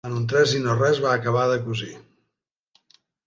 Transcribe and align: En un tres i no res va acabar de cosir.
En 0.09 0.13
un 0.19 0.21
tres 0.29 0.53
i 0.59 0.61
no 0.61 0.77
res 0.79 1.01
va 1.03 1.11
acabar 1.17 1.43
de 1.51 1.59
cosir. 1.65 1.91